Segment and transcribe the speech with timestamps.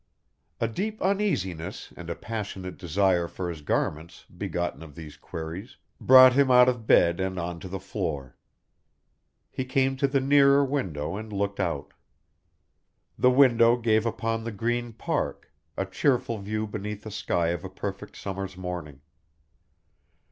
[0.59, 6.33] A deep uneasiness and a passionate desire for his garments begotten of these queries, brought
[6.33, 8.35] him out of bed and on to the floor.
[9.51, 11.93] He came to the nearer window and looked out.
[13.19, 17.69] The window gave upon the Green Park, a cheerful view beneath the sky of a
[17.69, 19.01] perfect summer's morning.